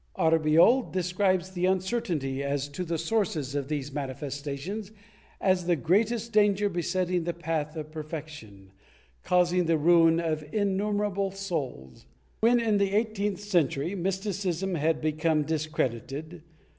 [0.17, 4.89] ^ Arbiol describes the uncertainty as to the sources of these mani festations
[5.39, 8.71] as the greatest danger besetting the path of perfection,
[9.23, 12.05] causing the ruin of innumerable souls.^
[12.39, 16.41] When, in the eighteenth century, mysticism had become discredited.